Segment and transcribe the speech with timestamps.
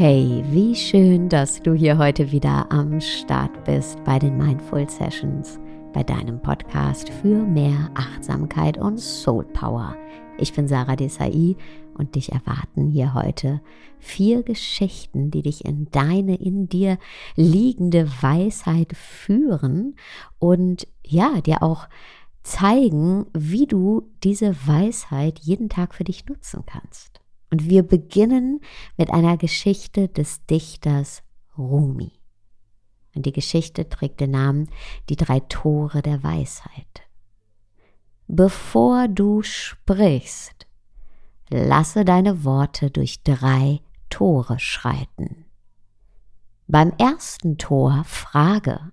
[0.00, 5.58] Hey, wie schön, dass du hier heute wieder am Start bist bei den Mindful Sessions,
[5.92, 9.96] bei deinem Podcast für mehr Achtsamkeit und Soul Power.
[10.38, 11.56] Ich bin Sarah Desai
[11.94, 13.60] und dich erwarten hier heute
[13.98, 16.96] vier Geschichten, die dich in deine in dir
[17.34, 19.96] liegende Weisheit führen
[20.38, 21.88] und ja, dir auch
[22.44, 27.20] zeigen, wie du diese Weisheit jeden Tag für dich nutzen kannst.
[27.50, 28.60] Und wir beginnen
[28.96, 31.22] mit einer Geschichte des Dichters
[31.56, 32.12] Rumi.
[33.14, 34.70] Und die Geschichte trägt den Namen
[35.08, 37.02] Die drei Tore der Weisheit.
[38.26, 40.66] Bevor du sprichst,
[41.48, 45.46] lasse deine Worte durch drei Tore schreiten.
[46.66, 48.92] Beim ersten Tor frage,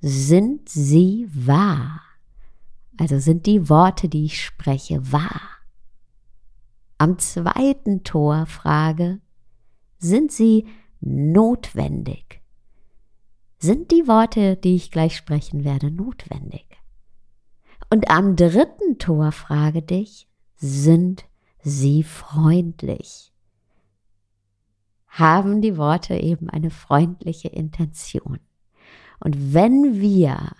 [0.00, 2.00] sind sie wahr?
[2.98, 5.53] Also sind die Worte, die ich spreche, wahr?
[7.04, 9.20] Am zweiten Tor frage,
[9.98, 10.66] sind sie
[11.00, 12.40] notwendig?
[13.58, 16.64] Sind die Worte, die ich gleich sprechen werde, notwendig?
[17.90, 21.26] Und am dritten Tor frage dich, sind
[21.62, 23.34] sie freundlich?
[25.06, 28.38] Haben die Worte eben eine freundliche Intention?
[29.20, 30.52] Und wenn wir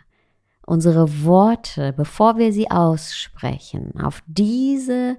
[0.66, 5.16] unsere Worte, bevor wir sie aussprechen, auf diese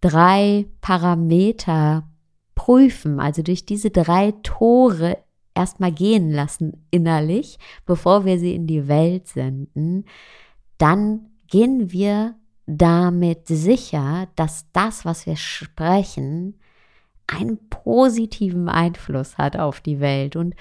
[0.00, 2.08] drei Parameter
[2.54, 5.18] prüfen, also durch diese drei Tore
[5.54, 10.04] erstmal gehen lassen innerlich, bevor wir sie in die Welt senden,
[10.78, 16.58] dann gehen wir damit sicher, dass das, was wir sprechen,
[17.26, 20.54] einen positiven Einfluss hat auf die Welt und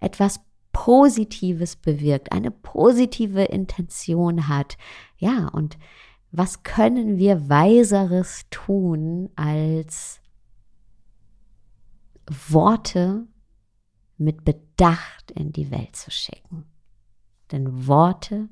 [0.00, 0.40] etwas
[0.72, 4.76] Positives bewirkt, eine positive Intention hat.
[5.16, 5.78] Ja, und
[6.36, 10.20] was können wir Weiseres tun, als
[12.48, 13.28] Worte
[14.18, 16.66] mit Bedacht in die Welt zu schicken?
[17.52, 18.48] Denn Worte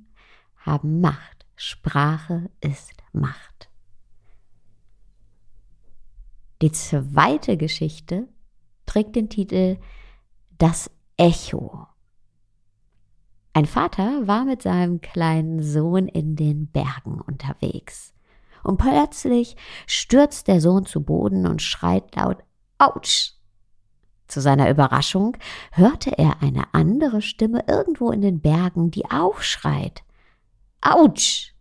[0.59, 1.45] haben Macht.
[1.57, 3.69] Sprache ist Macht.
[6.61, 8.29] Die zweite Geschichte
[8.87, 9.79] trägt den Titel
[10.57, 11.89] Das Echo.
[13.55, 18.15] Ein Vater war mit seinem kleinen Sohn in den Bergen unterwegs.
[18.63, 22.39] Und plötzlich stürzt der Sohn zu Boden und schreit laut
[22.79, 23.33] Autsch.
[24.27, 25.37] Zu seiner Überraschung
[25.73, 30.03] hörte er eine andere Stimme irgendwo in den Bergen, die auch schreit
[30.81, 31.55] Autsch.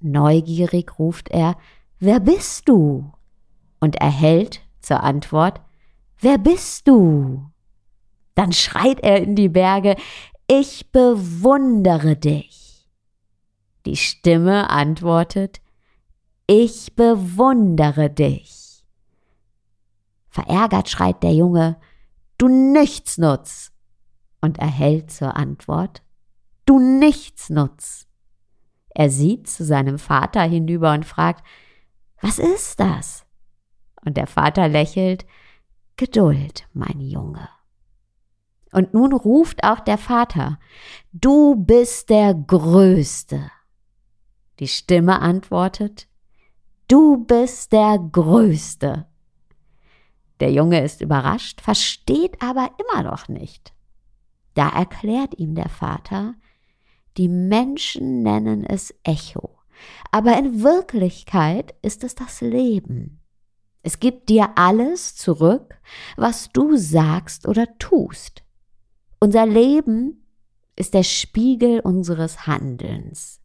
[0.00, 1.56] Neugierig ruft er
[1.98, 3.12] Wer bist du?
[3.80, 5.60] und erhält zur Antwort
[6.18, 7.50] Wer bist du?
[8.34, 9.96] Dann schreit er in die Berge
[10.46, 12.88] ich bewundere dich.
[13.86, 15.60] Die Stimme antwortet,
[16.46, 18.84] ich bewundere dich.
[20.28, 21.78] Verärgert schreit der Junge,
[22.38, 23.72] du Nichtsnutz,
[24.40, 26.02] und erhält zur Antwort,
[26.66, 28.06] du Nichtsnutz.
[28.90, 31.44] Er sieht zu seinem Vater hinüber und fragt,
[32.20, 33.24] was ist das?
[34.04, 35.24] Und der Vater lächelt,
[35.96, 37.48] Geduld, mein Junge.
[38.74, 40.58] Und nun ruft auch der Vater,
[41.12, 43.48] du bist der Größte.
[44.58, 46.08] Die Stimme antwortet,
[46.88, 49.06] du bist der Größte.
[50.40, 53.72] Der Junge ist überrascht, versteht aber immer noch nicht.
[54.54, 56.34] Da erklärt ihm der Vater,
[57.16, 59.56] die Menschen nennen es Echo,
[60.10, 63.20] aber in Wirklichkeit ist es das Leben.
[63.82, 65.78] Es gibt dir alles zurück,
[66.16, 68.43] was du sagst oder tust.
[69.24, 70.22] Unser Leben
[70.76, 73.40] ist der Spiegel unseres Handelns.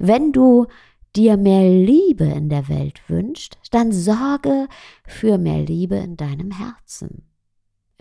[0.00, 0.66] Wenn du
[1.14, 4.66] dir mehr Liebe in der Welt wünschst, dann sorge
[5.06, 7.30] für mehr Liebe in deinem Herzen.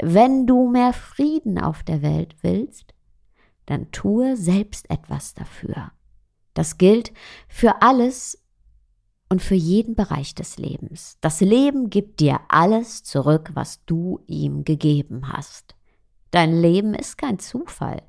[0.02, 2.96] Wenn du mehr Frieden auf der Welt willst,
[3.68, 5.92] dann tue selbst etwas dafür.
[6.56, 7.14] Das gilt
[7.48, 8.44] für alles
[9.30, 11.20] und für jeden Bereich des Lebens.
[11.22, 15.76] Das Leben gibt dir alles zurück, was du ihm gegeben hast.
[16.32, 18.04] Dein Leben ist kein Zufall.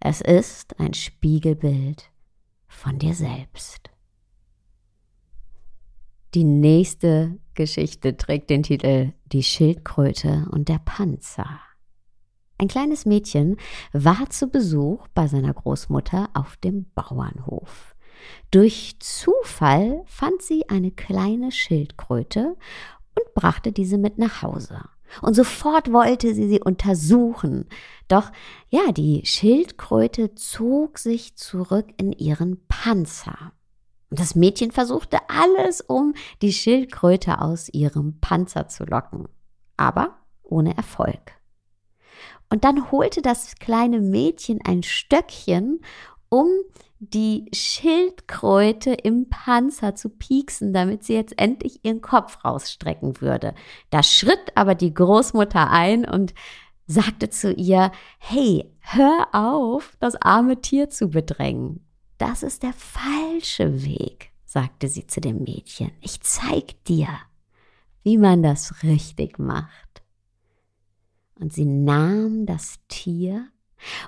[0.00, 2.10] Es ist ein Spiegelbild
[2.66, 3.90] von dir selbst.
[6.34, 11.60] Die nächste Geschichte trägt den Titel Die Schildkröte und der Panzer.
[12.58, 13.56] Ein kleines Mädchen
[13.92, 17.94] war zu Besuch bei seiner Großmutter auf dem Bauernhof.
[18.50, 22.56] Durch Zufall fand sie eine kleine Schildkröte
[23.16, 24.82] und brachte diese mit nach Hause
[25.22, 27.68] und sofort wollte sie sie untersuchen.
[28.08, 28.30] Doch
[28.68, 33.52] ja, die Schildkröte zog sich zurück in ihren Panzer.
[34.10, 39.28] Und das Mädchen versuchte alles, um die Schildkröte aus ihrem Panzer zu locken.
[39.76, 41.32] Aber ohne Erfolg.
[42.50, 45.80] Und dann holte das kleine Mädchen ein Stöckchen,
[46.34, 46.48] um
[46.98, 53.54] die Schildkröte im Panzer zu pieksen, damit sie jetzt endlich ihren Kopf rausstrecken würde.
[53.90, 56.34] Da schritt aber die Großmutter ein und
[56.86, 61.86] sagte zu ihr, hey, hör auf, das arme Tier zu bedrängen.
[62.18, 65.92] Das ist der falsche Weg, sagte sie zu dem Mädchen.
[66.00, 67.08] Ich zeig dir,
[68.02, 70.02] wie man das richtig macht.
[71.38, 73.48] Und sie nahm das Tier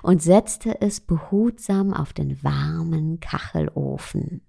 [0.03, 4.41] und setzte es behutsam auf den warmen Kachelofen.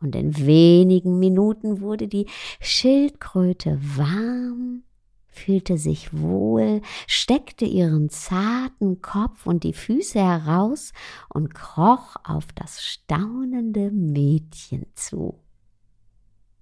[0.00, 2.26] Und in wenigen Minuten wurde die
[2.60, 4.82] Schildkröte warm,
[5.28, 10.92] fühlte sich wohl, steckte ihren zarten Kopf und die Füße heraus
[11.28, 15.40] und kroch auf das staunende Mädchen zu.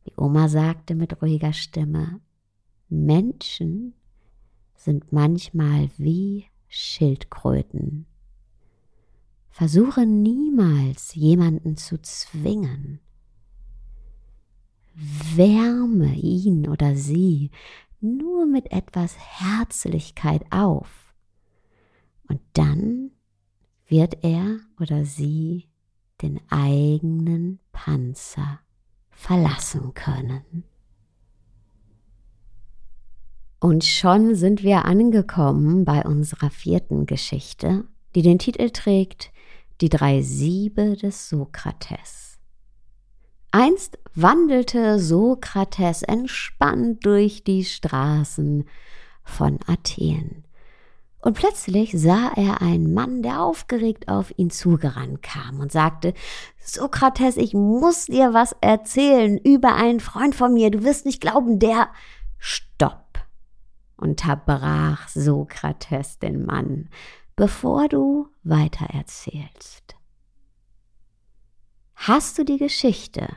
[0.06, 2.20] Die Oma sagte mit ruhiger Stimme,
[2.88, 3.94] Menschen
[4.76, 8.06] sind manchmal wie Schildkröten.
[9.50, 12.98] Versuche niemals jemanden zu zwingen.
[14.94, 17.50] Wärme ihn oder sie
[18.00, 21.12] nur mit etwas Herzlichkeit auf.
[22.28, 23.10] Und dann
[23.86, 25.68] wird er oder sie
[26.22, 28.60] den eigenen Panzer
[29.10, 30.64] verlassen können.
[33.62, 37.84] Und schon sind wir angekommen bei unserer vierten Geschichte,
[38.16, 39.30] die den Titel trägt
[39.80, 42.40] Die drei Siebe des Sokrates.
[43.52, 48.64] Einst wandelte Sokrates entspannt durch die Straßen
[49.22, 50.42] von Athen.
[51.20, 56.14] Und plötzlich sah er einen Mann, der aufgeregt auf ihn zugerannt kam und sagte,
[56.60, 61.60] Sokrates, ich muss dir was erzählen über einen Freund von mir, du wirst nicht glauben,
[61.60, 61.90] der
[62.38, 63.01] Stopp
[64.02, 66.88] unterbrach Sokrates den Mann,
[67.36, 69.96] bevor du weitererzählst.
[71.94, 73.28] Hast du die Geschichte,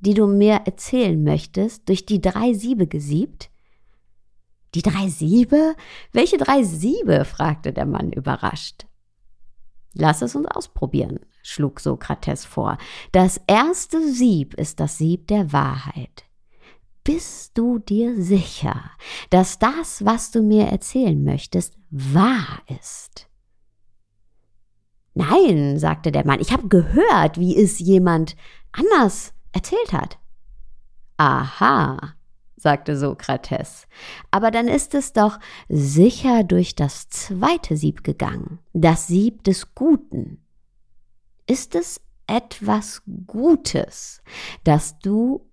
[0.00, 3.50] die du mir erzählen möchtest, durch die drei Siebe gesiebt?
[4.74, 5.74] Die drei Siebe?
[6.12, 7.24] Welche drei Siebe?
[7.24, 8.86] fragte der Mann überrascht.
[9.94, 12.76] Lass es uns ausprobieren, schlug Sokrates vor.
[13.12, 16.25] Das erste Sieb ist das Sieb der Wahrheit
[17.06, 18.90] bist du dir sicher,
[19.30, 23.28] dass das, was du mir erzählen möchtest, wahr ist?
[25.14, 28.36] Nein, sagte der Mann, ich habe gehört, wie es jemand
[28.72, 30.18] anders erzählt hat.
[31.16, 32.14] Aha,
[32.56, 33.86] sagte Sokrates,
[34.32, 35.38] aber dann ist es doch
[35.68, 40.44] sicher durch das zweite Sieb gegangen, das Sieb des Guten.
[41.46, 44.22] Ist es etwas Gutes,
[44.64, 45.46] das du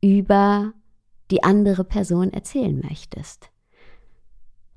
[0.00, 0.72] über
[1.30, 3.50] die andere Person erzählen möchtest.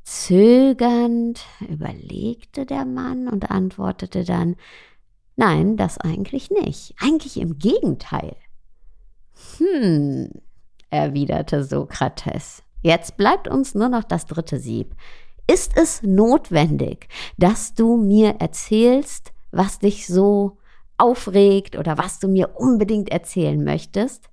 [0.04, 4.55] Zögernd überlegte der Mann und antwortete dann,
[5.36, 8.36] nein, das eigentlich nicht, eigentlich im Gegenteil.
[9.58, 10.32] Hm,
[10.89, 14.96] erwiderte Sokrates, jetzt bleibt uns nur noch das dritte Sieb.
[15.46, 20.58] Ist es notwendig, dass du mir erzählst, was dich so
[20.98, 24.29] aufregt oder was du mir unbedingt erzählen möchtest?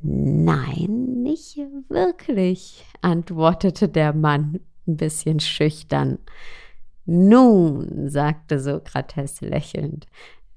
[0.00, 6.18] Nein, nicht wirklich, antwortete der Mann ein bisschen schüchtern.
[7.04, 10.06] Nun, sagte Sokrates lächelnd,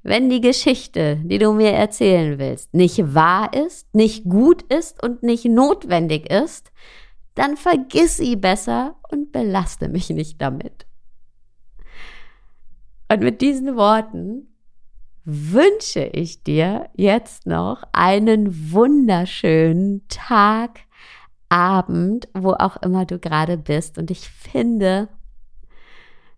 [0.04, 5.24] wenn die Geschichte, die du mir erzählen willst, nicht wahr ist, nicht gut ist und
[5.24, 6.72] nicht notwendig ist,
[7.36, 10.86] dann vergiss sie besser und belaste mich nicht damit.
[13.12, 14.51] Und mit diesen Worten
[15.24, 20.82] wünsche ich dir jetzt noch einen wunderschönen Tag,
[21.52, 23.98] Abend, wo auch immer du gerade bist.
[23.98, 25.10] Und ich finde,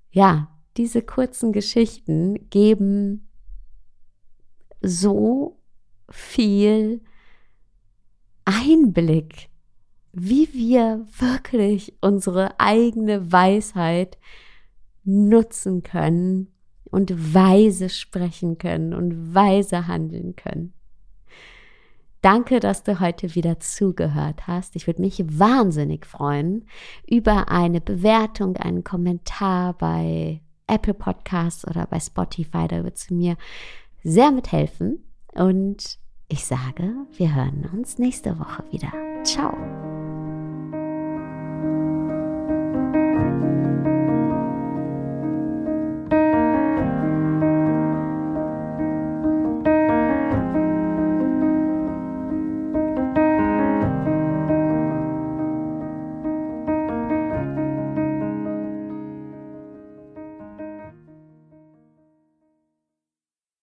[0.09, 3.29] ja, diese kurzen Geschichten geben
[4.81, 5.61] so
[6.09, 7.01] viel
[8.43, 9.49] Einblick,
[10.11, 14.17] wie wir wirklich unsere eigene Weisheit
[15.03, 16.52] nutzen können
[16.93, 20.73] und weise sprechen können und weise handeln können.
[22.21, 24.75] Danke, dass du heute wieder zugehört hast.
[24.75, 26.65] Ich würde mich wahnsinnig freuen
[27.09, 32.67] über eine Bewertung, einen Kommentar bei Apple Podcasts oder bei Spotify.
[32.69, 33.37] Da würdest du mir
[34.03, 35.03] sehr mithelfen.
[35.33, 35.97] Und
[36.29, 38.91] ich sage, wir hören uns nächste Woche wieder.
[39.23, 40.12] Ciao.